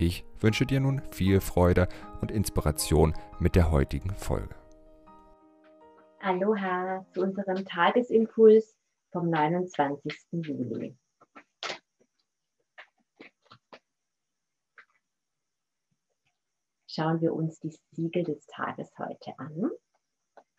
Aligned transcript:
Ich 0.00 0.24
wünsche 0.38 0.64
dir 0.64 0.78
nun 0.78 1.02
viel 1.10 1.40
Freude 1.40 1.88
und 2.20 2.30
Inspiration 2.30 3.14
mit 3.40 3.56
der 3.56 3.72
heutigen 3.72 4.14
Folge. 4.14 4.54
Aloha 6.20 7.04
zu 7.12 7.22
unserem 7.22 7.64
Tagesimpuls 7.64 8.78
vom 9.10 9.28
29. 9.28 10.14
Juli. 10.30 10.96
Schauen 16.86 17.20
wir 17.20 17.32
uns 17.32 17.58
die 17.58 17.76
Siegel 17.90 18.22
des 18.22 18.46
Tages 18.46 18.96
heute 18.98 19.36
an. 19.38 19.70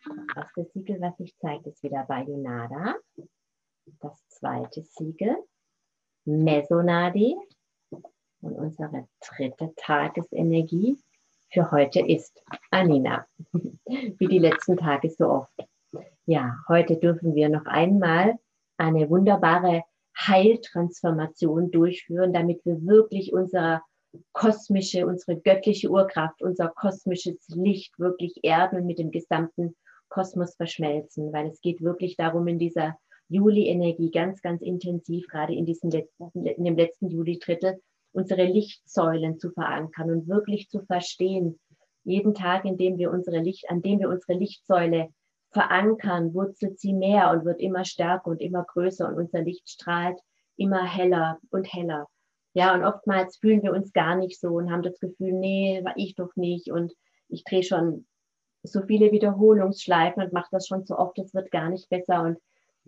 Das 0.04 0.36
erste 0.36 0.66
Siegel, 0.74 1.00
was 1.00 1.16
sich 1.16 1.38
zeigt, 1.38 1.66
ist 1.66 1.82
wieder 1.82 2.04
Bayonada. 2.04 2.96
Das 4.02 4.22
zweite 4.28 4.84
Siegel, 4.84 5.38
Mesonadi. 6.26 7.38
Unsere 8.70 9.08
dritte 9.28 9.74
Tagesenergie 9.78 10.96
für 11.52 11.72
heute 11.72 12.02
ist 12.02 12.44
Anina, 12.70 13.26
wie 13.88 14.28
die 14.28 14.38
letzten 14.38 14.78
Tage 14.78 15.10
so 15.10 15.28
oft. 15.28 15.68
Ja, 16.28 16.56
heute 16.68 16.98
dürfen 16.98 17.34
wir 17.34 17.50
noch 17.50 17.66
einmal 17.66 18.36
eine 18.78 19.10
wunderbare 19.10 19.86
Heiltransformation 20.16 21.72
durchführen, 21.72 22.32
damit 22.32 22.64
wir 22.64 22.86
wirklich 22.86 23.34
unsere 23.34 23.82
kosmische, 24.34 25.08
unsere 25.08 25.40
göttliche 25.40 25.90
Urkraft, 25.90 26.44
unser 26.44 26.68
kosmisches 26.68 27.48
Licht 27.48 27.98
wirklich 27.98 28.38
erden 28.44 28.82
und 28.82 28.86
mit 28.86 29.00
dem 29.00 29.10
gesamten 29.10 29.76
Kosmos 30.10 30.54
verschmelzen, 30.58 31.34
weil 31.34 31.48
es 31.48 31.60
geht 31.62 31.82
wirklich 31.82 32.18
darum, 32.18 32.48
in 32.48 32.60
dieser 32.60 33.00
Juli-Energie 33.30 34.12
ganz, 34.12 34.44
ganz 34.44 34.62
intensiv, 34.62 35.28
gerade 35.28 35.56
in, 35.56 35.66
diesem 35.66 35.90
letzten, 35.90 36.46
in 36.46 36.66
dem 36.66 36.78
letzten 36.78 37.10
Juli-Drittel, 37.10 37.82
unsere 38.12 38.46
Lichtsäulen 38.46 39.40
zu 39.40 39.52
verankern 39.52 40.12
und 40.12 40.28
wirklich 40.28 40.70
zu 40.70 40.82
verstehen, 40.82 41.60
jeden 42.04 42.34
Tag, 42.34 42.66
in 42.66 42.78
dem 42.78 42.98
wir 42.98 43.12
unsere 43.12 43.40
Licht, 43.40 43.70
an 43.70 43.82
dem 43.82 44.00
wir 44.00 44.10
unsere 44.10 44.38
Lichtsäule 44.38 45.10
verankern, 45.52 46.34
wurzelt 46.34 46.80
sie 46.80 46.94
mehr 46.94 47.32
und 47.32 47.46
wird 47.46 47.60
immer 47.60 47.86
stärker 47.86 48.28
und 48.28 48.42
immer 48.42 48.64
größer 48.64 49.08
und 49.08 49.16
unser 49.16 49.42
Licht 49.42 49.70
strahlt 49.70 50.20
immer 50.58 50.84
heller 50.84 51.40
und 51.52 51.72
heller. 51.72 52.08
Ja, 52.54 52.74
und 52.74 52.84
oftmals 52.84 53.38
fühlen 53.38 53.64
wir 53.64 53.74
uns 53.74 53.94
gar 53.94 54.16
nicht 54.16 54.40
so 54.40 54.50
und 54.50 54.72
haben 54.72 54.82
das 54.82 55.00
Gefühl, 55.00 55.34
nee, 55.34 55.82
war 55.84 55.94
ich 55.96 56.16
doch 56.16 56.36
nicht 56.36 56.72
und 56.72 56.94
ich 57.28 57.44
drehe 57.44 57.64
schon 57.64 58.06
so 58.64 58.82
viele 58.82 59.12
Wiederholungsschleifen 59.12 60.24
und 60.24 60.34
mache 60.34 60.50
das 60.52 60.68
schon 60.68 60.86
so 60.86 60.98
oft, 60.98 61.18
es 61.20 61.34
wird 61.34 61.52
gar 61.52 61.70
nicht 61.70 61.90
besser. 61.90 62.24
Und 62.24 62.38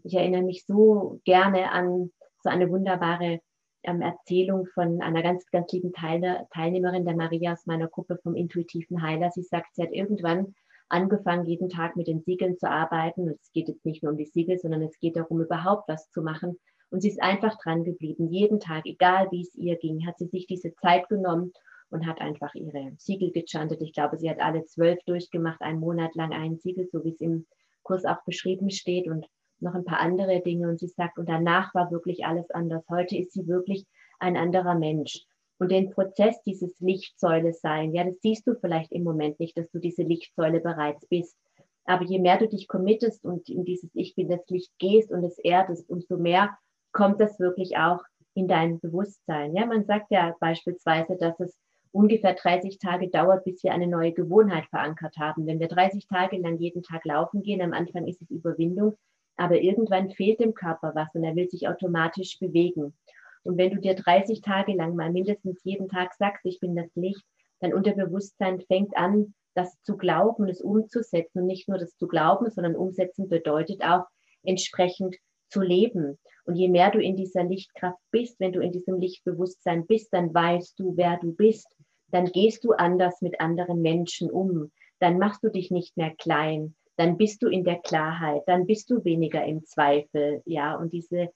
ich 0.04 0.14
erinnere 0.16 0.42
mich 0.42 0.66
so 0.66 1.22
gerne 1.24 1.72
an 1.72 2.12
so 2.44 2.50
eine 2.50 2.70
wunderbare 2.70 3.40
ähm, 3.84 4.02
Erzählung 4.02 4.68
von 4.74 5.02
einer 5.02 5.24
ganz, 5.24 5.46
ganz 5.52 5.72
lieben 5.72 5.94
Teil 5.94 6.46
Teilnehmerin 6.54 7.06
der 7.06 7.16
Maria 7.16 7.54
aus 7.54 7.66
meiner 7.66 7.88
Gruppe 7.88 8.20
vom 8.22 8.36
intuitiven 8.36 9.02
Heiler. 9.02 9.32
Sie 9.32 9.44
sagt, 9.44 9.76
sie 9.76 9.84
hat 9.84 9.92
irgendwann 9.92 10.54
angefangen, 10.90 11.46
jeden 11.46 11.70
Tag 11.70 11.96
mit 11.96 12.08
den 12.08 12.22
Siegeln 12.22 12.58
zu 12.58 12.70
arbeiten. 12.70 13.22
Und 13.22 13.40
es 13.42 13.52
geht 13.52 13.68
jetzt 13.68 13.86
nicht 13.86 14.04
nur 14.04 14.12
um 14.12 14.18
die 14.18 14.26
Siegel, 14.26 14.60
sondern 14.60 14.82
es 14.82 15.00
geht 15.00 15.16
darum, 15.16 15.42
überhaupt 15.42 15.88
was 15.88 16.10
zu 16.10 16.22
machen. 16.22 16.60
Und 16.90 17.02
sie 17.02 17.10
ist 17.10 17.22
einfach 17.22 17.58
dran 17.64 17.84
geblieben. 17.84 18.28
Jeden 18.28 18.60
Tag, 18.60 18.86
egal 18.86 19.30
wie 19.32 19.42
es 19.42 19.56
ihr 19.56 19.78
ging, 19.78 20.06
hat 20.06 20.18
sie 20.18 20.28
sich 20.28 20.46
diese 20.46 20.76
Zeit 20.76 21.08
genommen 21.08 21.54
und 21.90 22.06
hat 22.06 22.20
einfach 22.20 22.54
ihre 22.54 22.92
Siegel 22.98 23.32
gechantet. 23.32 23.82
Ich 23.82 23.94
glaube, 23.94 24.18
sie 24.18 24.30
hat 24.30 24.40
alle 24.40 24.66
zwölf 24.66 25.00
durchgemacht, 25.06 25.62
einen 25.62 25.80
Monat 25.80 26.14
lang 26.16 26.34
ein 26.34 26.58
Siegel, 26.58 26.88
so 26.92 27.04
wie 27.04 27.12
es 27.12 27.22
im 27.22 27.48
Kurs 27.84 28.06
auch 28.06 28.24
beschrieben 28.26 28.70
steht. 28.70 29.08
Und 29.08 29.26
noch 29.62 29.76
ein 29.76 29.86
paar 29.86 30.00
andere 30.00 30.42
Dinge 30.42 30.70
und 30.70 30.80
sie 30.80 30.88
sagt, 30.88 31.18
und 31.18 31.30
danach 31.30 31.74
war 31.74 31.92
wirklich 31.92 32.26
alles 32.26 32.50
anders. 32.52 32.84
Heute 32.90 33.18
ist 33.18 33.34
sie 33.34 33.48
wirklich 33.48 33.86
ein 34.20 34.38
anderer 34.38 34.76
Mensch. 34.76 35.26
Und 35.60 35.72
den 35.72 35.92
Prozess 35.92 36.42
dieses 36.44 36.80
Lichtsäule 36.80 37.54
sein, 37.54 37.94
ja, 37.94 38.04
das 38.04 38.20
siehst 38.22 38.48
du 38.48 38.56
vielleicht 38.56 38.92
im 38.92 39.04
Moment 39.04 39.40
nicht, 39.40 39.58
dass 39.58 39.70
du 39.70 39.80
diese 39.80 40.02
Lichtsäule 40.02 40.60
bereits 40.60 41.06
bist. 41.08 41.38
Aber 41.86 42.04
je 42.04 42.20
mehr 42.20 42.38
du 42.38 42.48
dich 42.48 42.68
committest 42.68 43.24
und 43.26 43.50
in 43.50 43.66
dieses 43.66 43.90
Ich 43.94 44.16
bin 44.16 44.30
das 44.30 44.48
Licht 44.50 44.72
gehst 44.80 45.12
und 45.12 45.24
es 45.24 45.38
erdest, 45.40 45.90
umso 45.90 46.18
mehr 46.18 46.58
kommt 46.92 47.20
das 47.20 47.40
wirklich 47.40 47.78
auch 47.78 48.04
in 48.34 48.48
dein 48.48 48.80
Bewusstsein. 48.80 49.56
Ja, 49.56 49.66
man 49.66 49.86
sagt 49.86 50.12
ja 50.12 50.36
beispielsweise, 50.40 51.18
dass 51.18 51.40
es 51.40 51.58
ungefähr 51.92 52.34
30 52.34 52.80
Tage 52.80 53.10
dauert, 53.10 53.44
bis 53.44 53.64
wir 53.64 53.74
eine 53.74 53.88
neue 53.88 54.14
Gewohnheit 54.14 54.66
verankert 54.70 55.18
haben. 55.18 55.46
Wenn 55.46 55.60
wir 55.60 55.68
30 55.68 56.08
Tage 56.08 56.38
lang 56.38 56.58
jeden 56.58 56.84
Tag 56.84 57.06
laufen 57.06 57.44
gehen, 57.44 57.62
am 57.62 57.74
Anfang 57.74 58.08
ist 58.08 58.22
es 58.22 58.30
Überwindung, 58.30 58.98
aber 59.42 59.60
irgendwann 59.60 60.12
fehlt 60.12 60.40
dem 60.40 60.54
Körper 60.54 60.92
was 60.94 61.10
und 61.16 61.24
er 61.24 61.36
will 61.36 61.50
sich 61.50 61.68
automatisch 61.68 62.38
bewegen. 62.40 62.94
Und 63.42 63.58
wenn 63.58 63.72
du 63.72 63.82
dir 63.82 63.96
30 63.96 64.42
Tage 64.42 64.74
lang 64.74 64.96
mal 64.96 65.12
mindestens 65.12 65.64
jeden 65.64 65.90
Tag 65.90 66.14
sagst, 66.14 66.46
ich 66.46 66.60
bin 66.60 66.76
das 66.76 66.96
Licht, 66.96 67.26
dein 67.60 67.74
Unterbewusstsein 67.74 68.62
fängt 68.62 68.96
an, 68.96 69.34
das 69.56 69.82
zu 69.82 69.98
glauben, 69.98 70.48
es 70.48 70.62
umzusetzen. 70.62 71.40
Und 71.40 71.48
nicht 71.48 71.68
nur 71.68 71.80
das 71.80 71.98
zu 71.98 72.08
glauben, 72.08 72.52
sondern 72.52 72.76
umsetzen 72.76 73.30
bedeutet 73.30 73.84
auch 73.84 74.06
entsprechend 74.44 75.18
zu 75.50 75.62
leben. 75.62 76.20
Und 76.46 76.56
je 76.56 76.70
mehr 76.70 76.92
du 76.92 77.00
in 77.00 77.16
dieser 77.16 77.44
Lichtkraft 77.44 78.00
bist, 78.12 78.40
wenn 78.40 78.54
du 78.54 78.62
in 78.62 78.72
diesem 78.72 79.00
Lichtbewusstsein 79.00 79.88
bist, 79.88 80.14
dann 80.14 80.32
weißt 80.32 80.80
du, 80.80 80.96
wer 80.96 81.18
du 81.18 81.34
bist. 81.34 81.68
Dann 82.10 82.26
gehst 82.26 82.64
du 82.64 82.74
anders 82.74 83.22
mit 83.22 83.42
anderen 83.42 83.82
Menschen 83.82 84.30
um. 84.30 84.72
Dann 85.00 85.18
machst 85.18 85.44
du 85.44 85.50
dich 85.50 85.72
nicht 85.72 85.98
mehr 85.98 86.14
klein 86.16 86.76
dann 87.02 87.18
bist 87.18 87.42
du 87.42 87.48
in 87.48 87.64
der 87.64 87.80
Klarheit, 87.80 88.44
dann 88.46 88.68
bist 88.68 88.92
du 88.92 89.04
weniger 89.04 89.44
im 89.44 89.66
Zweifel, 89.66 90.44
ja, 90.46 90.76
und 90.76 90.94
diese, 90.94 91.30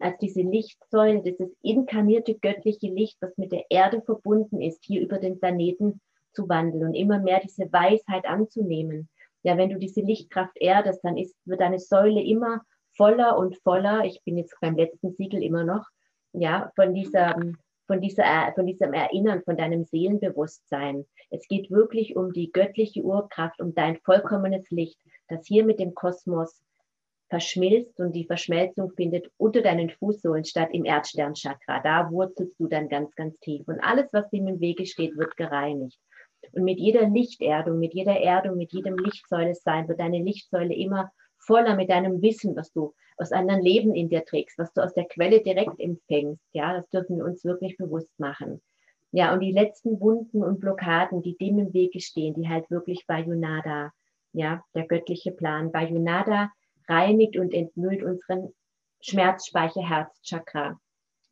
als 0.00 0.18
diese 0.18 0.42
Lichtsäule, 0.42 1.22
dieses 1.22 1.54
inkarnierte 1.62 2.34
göttliche 2.34 2.88
Licht, 2.88 3.18
das 3.20 3.38
mit 3.38 3.52
der 3.52 3.64
Erde 3.70 4.02
verbunden 4.02 4.60
ist, 4.60 4.82
hier 4.84 5.00
über 5.00 5.18
den 5.18 5.38
Planeten 5.38 6.00
zu 6.32 6.48
wandeln 6.48 6.86
und 6.86 6.94
immer 6.94 7.20
mehr 7.20 7.38
diese 7.38 7.72
Weisheit 7.72 8.24
anzunehmen. 8.24 9.08
Ja, 9.44 9.56
wenn 9.56 9.70
du 9.70 9.78
diese 9.78 10.00
Lichtkraft 10.00 10.56
erdest, 10.56 11.04
dann 11.04 11.16
ist, 11.16 11.36
wird 11.44 11.60
deine 11.60 11.78
Säule 11.78 12.20
immer 12.20 12.62
voller 12.96 13.38
und 13.38 13.56
voller. 13.58 14.04
Ich 14.04 14.24
bin 14.24 14.36
jetzt 14.36 14.56
beim 14.60 14.74
letzten 14.74 15.12
Siegel 15.12 15.40
immer 15.40 15.62
noch, 15.62 15.86
ja, 16.32 16.72
von 16.74 16.94
dieser 16.94 17.36
von, 17.92 18.00
dieser, 18.00 18.52
von 18.54 18.66
diesem 18.66 18.94
Erinnern, 18.94 19.42
von 19.42 19.54
deinem 19.54 19.84
Seelenbewusstsein. 19.84 21.04
Es 21.28 21.46
geht 21.46 21.70
wirklich 21.70 22.16
um 22.16 22.32
die 22.32 22.50
göttliche 22.50 23.02
Urkraft, 23.02 23.60
um 23.60 23.74
dein 23.74 23.98
vollkommenes 23.98 24.70
Licht, 24.70 24.98
das 25.28 25.46
hier 25.46 25.62
mit 25.62 25.78
dem 25.78 25.94
Kosmos 25.94 26.62
verschmilzt 27.28 28.00
und 28.00 28.12
die 28.12 28.24
Verschmelzung 28.24 28.92
findet 28.92 29.30
unter 29.36 29.60
deinen 29.60 29.90
Fußsohlen 29.90 30.46
statt 30.46 30.70
im 30.72 30.86
Erdsternchakra. 30.86 31.80
Da 31.80 32.10
wurzelst 32.10 32.58
du 32.58 32.66
dann 32.66 32.88
ganz, 32.88 33.14
ganz 33.14 33.38
tief. 33.40 33.68
Und 33.68 33.78
alles, 33.80 34.10
was 34.12 34.30
dem 34.30 34.46
im 34.46 34.60
Wege 34.60 34.86
steht, 34.86 35.14
wird 35.18 35.36
gereinigt. 35.36 35.98
Und 36.52 36.64
mit 36.64 36.78
jeder 36.78 37.06
Lichterdung, 37.10 37.78
mit 37.78 37.92
jeder 37.92 38.18
Erdung, 38.18 38.56
mit 38.56 38.72
jedem 38.72 38.96
Lichtsäule 38.96 39.54
sein, 39.54 39.86
wird 39.86 40.00
deine 40.00 40.22
Lichtsäule 40.22 40.74
immer 40.74 41.10
voller 41.44 41.76
mit 41.76 41.90
deinem 41.90 42.22
Wissen, 42.22 42.56
was 42.56 42.72
du 42.72 42.94
aus 43.16 43.32
anderen 43.32 43.62
Leben 43.62 43.94
in 43.94 44.08
dir 44.08 44.24
trägst, 44.24 44.58
was 44.58 44.72
du 44.72 44.82
aus 44.82 44.94
der 44.94 45.04
Quelle 45.04 45.42
direkt 45.42 45.78
empfängst. 45.78 46.42
Ja, 46.52 46.72
das 46.74 46.88
dürfen 46.88 47.18
wir 47.18 47.24
uns 47.24 47.44
wirklich 47.44 47.76
bewusst 47.76 48.10
machen. 48.18 48.60
Ja, 49.10 49.34
und 49.34 49.40
die 49.40 49.52
letzten 49.52 50.00
Wunden 50.00 50.42
und 50.42 50.60
Blockaden, 50.60 51.22
die 51.22 51.36
dem 51.36 51.58
im 51.58 51.74
Wege 51.74 52.00
stehen, 52.00 52.34
die 52.34 52.48
halt 52.48 52.70
wirklich 52.70 53.06
bei 53.06 53.20
Yunada, 53.20 53.92
ja, 54.32 54.64
der 54.74 54.86
göttliche 54.86 55.32
Plan, 55.32 55.70
bei 55.70 55.84
Yunada 55.86 56.50
reinigt 56.88 57.36
und 57.36 57.52
entmüllt 57.52 58.02
unseren 58.02 58.54
Schmerzspeicher 59.00 59.86
Herzchakra, 59.86 60.80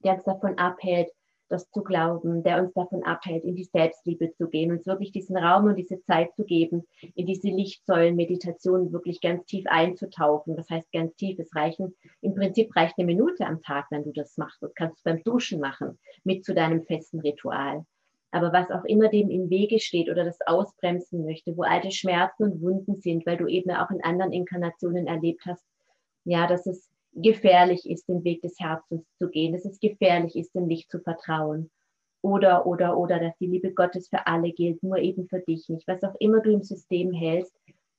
der 0.05 0.15
uns 0.15 0.25
davon 0.25 0.59
abhält, 0.59 1.09
das 1.51 1.71
zu 1.71 1.83
glauben, 1.83 2.43
der 2.43 2.63
uns 2.63 2.73
davon 2.75 3.03
abhält, 3.03 3.45
in 3.45 3.57
die 3.57 3.65
Selbstliebe 3.65 4.33
zu 4.33 4.49
gehen, 4.49 4.71
uns 4.71 4.87
wirklich 4.87 5.13
diesen 5.13 5.37
Raum 5.37 5.65
und 5.65 5.77
diese 5.77 6.01
Zeit 6.05 6.35
zu 6.37 6.45
geben, 6.45 6.87
in 7.15 7.27
diese 7.27 7.49
Lichtsäulen-Meditation 7.49 8.93
wirklich 8.93 9.21
ganz 9.21 9.45
tief 9.47 9.67
einzutauchen. 9.69 10.57
Das 10.57 10.71
heißt 10.71 10.91
ganz 10.93 11.15
tief, 11.17 11.39
es 11.39 11.55
reichen, 11.55 11.95
im 12.23 12.35
Prinzip 12.35 12.75
reicht 12.75 12.99
eine 12.99 13.07
Minute 13.07 13.47
am 13.47 13.63
Tag, 13.63 13.87
wenn 13.91 14.05
du 14.05 14.13
das 14.13 14.37
machst. 14.37 14.63
Das 14.63 14.75
kannst 14.75 15.01
du 15.01 15.11
beim 15.11 15.23
Duschen 15.25 15.61
machen, 15.61 15.99
mit 16.25 16.45
zu 16.45 16.55
deinem 16.55 16.85
festen 16.85 17.21
Ritual. 17.21 17.85
Aber 18.33 18.53
was 18.53 18.71
auch 18.71 18.85
immer 18.85 19.09
dem 19.09 19.29
im 19.29 19.51
Wege 19.51 19.81
steht 19.81 20.09
oder 20.09 20.25
das 20.25 20.39
ausbremsen 20.47 21.25
möchte, 21.25 21.57
wo 21.57 21.63
alte 21.63 21.91
Schmerzen 21.91 22.45
und 22.45 22.63
Wunden 22.63 23.01
sind, 23.01 23.27
weil 23.27 23.37
du 23.37 23.49
eben 23.49 23.71
auch 23.73 23.91
in 23.91 24.05
anderen 24.05 24.33
Inkarnationen 24.33 25.09
erlebt 25.09 25.43
hast, 25.47 25.65
ja, 26.25 26.47
dass 26.47 26.67
es 26.67 26.90
gefährlich 27.13 27.89
ist, 27.89 28.09
den 28.09 28.25
Weg 28.25 28.43
des 28.43 28.59
Herzens 28.59 29.05
zu 29.19 29.29
gehen, 29.29 29.53
dass 29.53 29.65
es 29.65 29.81
gefährlich 29.81 30.37
ist, 30.37 30.55
dem 30.55 30.69
Licht 30.69 30.91
zu 30.91 31.01
vertrauen. 31.01 31.71
oder, 32.23 32.67
oder, 32.67 32.99
oder, 32.99 33.19
dass 33.19 33.37
die 33.39 33.47
Liebe 33.47 33.73
Gottes 33.73 34.09
für 34.09 34.27
alle 34.27 34.53
gilt, 34.53 34.83
nur 34.83 34.99
eben 34.99 35.27
für 35.29 35.41
dich 35.41 35.69
nicht. 35.69 35.89
Was 35.89 36.03
auch 36.05 36.15
immer 36.21 36.41
du 36.41 36.53
im 36.53 36.63
System 36.63 37.13
hältst, 37.13 37.57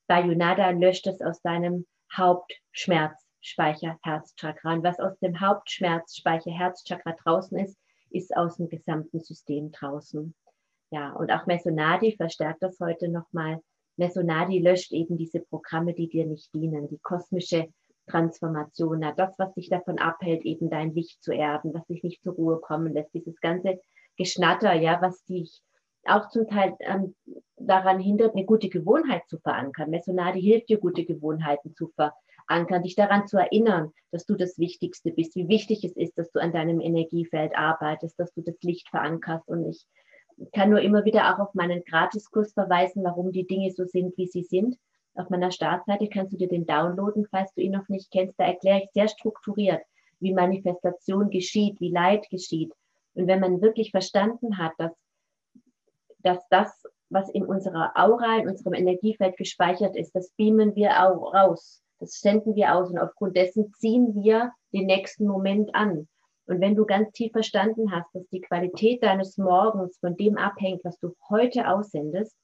Bayonada 0.08 0.70
löscht 0.72 1.08
es 1.08 1.22
aus 1.22 1.42
deinem 1.42 1.88
Hauptschmerzspeicher 2.16 3.98
Herzchakra. 4.04 4.74
Und 4.74 4.84
was 4.84 5.00
aus 5.00 5.18
dem 5.20 5.40
Hauptschmerzspeicher 5.40 6.52
Herzchakra 6.52 7.16
draußen 7.24 7.58
ist, 7.58 7.78
ist 8.12 8.36
aus 8.36 8.58
dem 8.58 8.70
gesamten 8.70 9.22
System 9.22 9.72
draußen. 9.72 10.36
Ja, 10.92 11.14
und 11.14 11.32
auch 11.32 11.46
Mesonadi 11.46 12.16
verstärkt 12.16 12.62
das 12.62 12.80
heute 12.80 13.08
nochmal. 13.08 13.62
Mesonadi 13.96 14.60
löscht 14.60 14.92
eben 14.92 15.18
diese 15.18 15.40
Programme, 15.40 15.94
die 15.94 16.10
dir 16.10 16.26
nicht 16.26 16.54
dienen, 16.54 16.90
die 16.90 17.00
kosmische 17.00 17.70
Transformation, 18.08 19.06
das, 19.16 19.38
was 19.38 19.54
dich 19.54 19.70
davon 19.70 20.00
abhält, 20.00 20.44
eben 20.44 20.70
dein 20.70 20.94
Licht 20.94 21.24
zu 21.24 21.32
erben, 21.34 21.74
was 21.74 21.86
dich 21.88 22.04
nicht 22.04 22.24
zur 22.24 22.34
Ruhe 22.34 22.60
kommen 22.60 22.94
lässt, 22.94 23.14
dieses 23.14 23.40
ganze 23.40 23.80
Geschnatter, 24.18 24.74
ja, 24.74 25.02
was 25.02 25.24
dich 25.26 25.62
auch 26.06 26.30
zum 26.30 26.48
Teil 26.48 26.76
ähm, 26.80 27.16
daran 27.58 28.00
hindert, 28.00 28.36
eine 28.36 28.46
gute 28.46 28.70
Gewohnheit 28.70 29.24
zu 29.28 29.38
verankern. 29.40 29.90
Mesonadi 29.90 30.42
hilft 30.42 30.70
dir, 30.70 30.80
gute 30.80 31.06
Gewohnheiten 31.06 31.76
zu 31.76 31.90
verankern, 31.90 32.84
dich 32.84 32.96
daran 32.96 33.28
zu 33.28 33.38
erinnern, 33.38 33.92
dass 34.12 34.26
du 34.26 34.36
das 34.36 34.58
Wichtigste 34.58 35.12
bist, 35.12 35.36
wie 35.36 35.48
wichtig 35.48 35.84
es 35.84 35.96
ist, 35.96 36.18
dass 36.18 36.32
du 36.32 36.40
an 36.40 36.54
deinem 36.54 36.82
Energiefeld 36.82 37.56
arbeitest, 37.56 38.20
dass 38.20 38.34
du 38.34 38.42
das 38.42 38.62
Licht 38.62 38.90
verankerst. 38.90 39.48
Und 39.48 39.70
ich 39.70 39.86
kann 40.54 40.70
nur 40.70 40.82
immer 40.82 41.06
wieder 41.06 41.34
auch 41.34 41.40
auf 41.40 41.54
meinen 41.54 41.84
Gratiskurs 41.84 42.54
verweisen, 42.54 43.04
warum 43.04 43.32
die 43.32 43.46
Dinge 43.46 43.72
so 43.72 43.86
sind, 43.86 44.18
wie 44.18 44.28
sie 44.28 44.44
sind. 44.44 44.78
Auf 45.22 45.30
meiner 45.30 45.52
Startseite 45.52 46.08
kannst 46.08 46.34
du 46.34 46.38
dir 46.38 46.48
den 46.48 46.66
downloaden, 46.66 47.28
falls 47.30 47.54
du 47.54 47.62
ihn 47.62 47.74
noch 47.74 47.88
nicht 47.90 48.12
kennst. 48.12 48.40
Da 48.40 48.46
erkläre 48.46 48.82
ich 48.84 48.90
sehr 48.92 49.08
strukturiert, 49.08 49.82
wie 50.20 50.34
Manifestation 50.34 51.30
geschieht, 51.30 51.80
wie 51.80 51.92
Leid 51.92 52.28
geschieht. 52.30 52.74
Und 53.14 53.28
wenn 53.28 53.40
man 53.40 53.62
wirklich 53.62 53.92
verstanden 53.92 54.58
hat, 54.58 54.74
dass 54.78 54.94
dass 56.24 56.48
das, 56.50 56.84
was 57.10 57.30
in 57.30 57.46
unserer 57.46 57.94
Aura, 57.96 58.38
in 58.38 58.48
unserem 58.48 58.74
Energiefeld 58.74 59.38
gespeichert 59.38 59.96
ist, 59.96 60.16
das 60.16 60.32
beamen 60.38 60.76
wir 60.76 61.04
auch 61.04 61.34
raus. 61.34 61.82
Das 62.00 62.20
senden 62.20 62.56
wir 62.56 62.76
aus 62.76 62.90
und 62.90 63.00
aufgrund 63.00 63.36
dessen 63.36 63.72
ziehen 63.74 64.16
wir 64.16 64.52
den 64.74 64.86
nächsten 64.86 65.26
Moment 65.26 65.74
an. 65.76 66.08
Und 66.48 66.60
wenn 66.60 66.76
du 66.76 66.86
ganz 66.86 67.12
tief 67.12 67.32
verstanden 67.32 67.92
hast, 67.92 68.14
dass 68.14 68.28
die 68.30 68.42
Qualität 68.42 69.04
deines 69.04 69.38
Morgens 69.38 69.98
von 70.00 70.18
dem 70.18 70.38
abhängt, 70.38 70.84
was 70.84 70.98
du 71.00 71.16
heute 71.30 71.70
aussendest, 71.70 72.36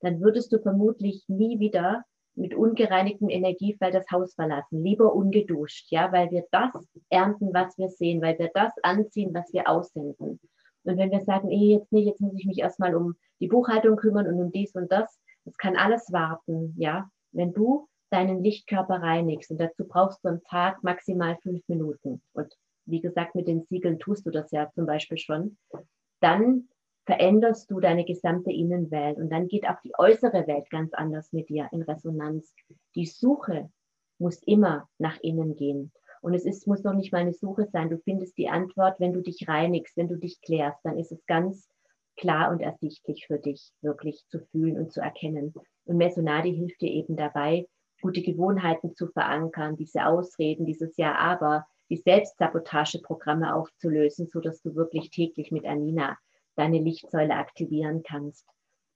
dann 0.00 0.20
würdest 0.20 0.52
du 0.52 0.60
vermutlich 0.60 1.24
nie 1.28 1.58
wieder 1.58 2.04
mit 2.36 2.54
ungereinigtem 2.54 3.28
Energiefeld 3.28 3.94
das 3.94 4.10
Haus 4.10 4.34
verlassen. 4.34 4.82
Lieber 4.82 5.14
ungeduscht, 5.14 5.90
ja, 5.90 6.12
weil 6.12 6.30
wir 6.30 6.44
das 6.50 6.70
ernten, 7.08 7.52
was 7.52 7.76
wir 7.78 7.88
sehen, 7.88 8.20
weil 8.22 8.38
wir 8.38 8.50
das 8.54 8.72
anziehen, 8.82 9.34
was 9.34 9.52
wir 9.52 9.68
aussenden. 9.68 10.38
Und 10.84 10.98
wenn 10.98 11.10
wir 11.10 11.22
sagen, 11.24 11.50
eh, 11.50 11.74
jetzt 11.74 11.92
nicht, 11.92 12.06
jetzt 12.06 12.20
muss 12.20 12.34
ich 12.38 12.46
mich 12.46 12.58
erstmal 12.58 12.94
um 12.94 13.16
die 13.40 13.48
Buchhaltung 13.48 13.96
kümmern 13.96 14.26
und 14.28 14.40
um 14.40 14.52
dies 14.52 14.74
und 14.74 14.92
das, 14.92 15.18
das 15.44 15.56
kann 15.56 15.76
alles 15.76 16.12
warten, 16.12 16.74
ja. 16.76 17.10
Wenn 17.32 17.52
du 17.52 17.88
deinen 18.10 18.42
Lichtkörper 18.42 19.02
reinigst 19.02 19.50
und 19.50 19.60
dazu 19.60 19.86
brauchst 19.86 20.24
du 20.24 20.28
am 20.28 20.42
Tag 20.44 20.82
maximal 20.84 21.36
fünf 21.42 21.62
Minuten 21.68 22.22
und 22.34 22.54
wie 22.86 23.00
gesagt, 23.00 23.34
mit 23.34 23.48
den 23.48 23.64
Siegeln 23.64 23.98
tust 23.98 24.24
du 24.26 24.30
das 24.30 24.52
ja 24.52 24.70
zum 24.74 24.86
Beispiel 24.86 25.18
schon, 25.18 25.58
dann 26.20 26.68
veränderst 27.06 27.70
du 27.70 27.80
deine 27.80 28.04
gesamte 28.04 28.50
Innenwelt 28.50 29.16
und 29.18 29.30
dann 29.30 29.48
geht 29.48 29.68
auch 29.68 29.80
die 29.80 29.92
äußere 29.96 30.46
Welt 30.46 30.68
ganz 30.70 30.92
anders 30.92 31.32
mit 31.32 31.48
dir 31.48 31.68
in 31.72 31.82
Resonanz. 31.82 32.52
Die 32.94 33.06
Suche 33.06 33.70
muss 34.18 34.42
immer 34.42 34.88
nach 34.98 35.18
innen 35.20 35.54
gehen. 35.56 35.92
Und 36.20 36.34
es 36.34 36.44
ist, 36.44 36.66
muss 36.66 36.82
noch 36.82 36.94
nicht 36.94 37.12
mal 37.12 37.18
eine 37.18 37.32
Suche 37.32 37.68
sein. 37.70 37.90
Du 37.90 37.98
findest 37.98 38.36
die 38.36 38.48
Antwort, 38.48 38.98
wenn 38.98 39.12
du 39.12 39.20
dich 39.20 39.46
reinigst, 39.46 39.96
wenn 39.96 40.08
du 40.08 40.16
dich 40.16 40.40
klärst, 40.40 40.80
dann 40.84 40.98
ist 40.98 41.12
es 41.12 41.24
ganz 41.26 41.68
klar 42.16 42.50
und 42.50 42.60
ersichtlich 42.60 43.26
für 43.26 43.38
dich, 43.38 43.70
wirklich 43.82 44.24
zu 44.28 44.40
fühlen 44.50 44.76
und 44.78 44.92
zu 44.92 45.00
erkennen. 45.00 45.54
Und 45.84 45.96
Mesonadi 45.96 46.52
hilft 46.54 46.80
dir 46.80 46.90
eben 46.90 47.16
dabei, 47.16 47.68
gute 48.00 48.22
Gewohnheiten 48.22 48.94
zu 48.94 49.06
verankern, 49.08 49.76
diese 49.76 50.06
Ausreden, 50.06 50.66
dieses 50.66 50.96
Ja, 50.96 51.14
aber, 51.14 51.66
die 51.88 51.96
Selbstsabotageprogramme 51.98 53.54
aufzulösen, 53.54 54.26
sodass 54.26 54.60
du 54.62 54.74
wirklich 54.74 55.10
täglich 55.10 55.52
mit 55.52 55.64
Anina 55.66 56.18
deine 56.56 56.78
Lichtsäule 56.78 57.34
aktivieren 57.34 58.02
kannst. 58.02 58.46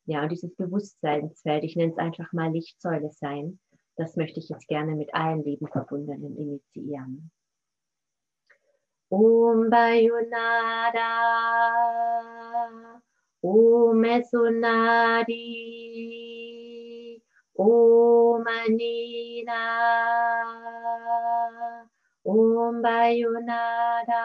Ja, 0.07 0.23
und 0.23 0.33
dieses 0.33 0.55
Bewusstseinsfeld, 0.57 1.63
ich 1.65 1.77
nenne 1.77 1.93
es 1.93 1.99
einfach 1.99 2.33
mal 2.33 2.51
Lichtsäule 2.51 3.11
sein, 3.13 3.61
das 3.97 4.17
möchte 4.17 4.41
ich 4.41 4.49
jetzt 4.49 4.67
gerne 4.67 4.97
mit 4.97 5.15
allen 5.15 5.45
Lebenverbundenen 5.45 6.37
initiieren. 6.37 7.31
Om 9.11 9.69
Bayonada, 9.69 11.11
Om 13.43 14.05
Esonadi, 14.05 15.37
Om 17.55 18.47
Anina, 18.47 19.65
Om 22.23 22.83
Bayonada, 22.83 24.25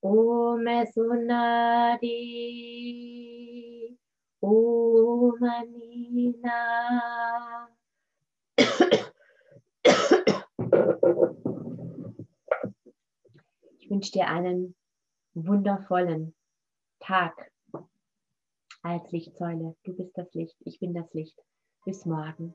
Om 0.00 0.66
Esunari 0.66 2.08
Oh, 4.40 5.32
Manina. 5.40 6.54
Ich 13.78 13.90
wünsche 13.90 14.12
dir 14.12 14.28
einen 14.28 14.76
wundervollen 15.34 16.36
Tag 17.00 17.50
als 18.82 19.10
Lichtsäule. 19.10 19.74
Du 19.82 19.96
bist 19.96 20.16
das 20.16 20.32
Licht, 20.34 20.56
ich 20.64 20.78
bin 20.78 20.94
das 20.94 21.12
Licht. 21.12 21.36
Bis 21.84 22.06
morgen. 22.06 22.54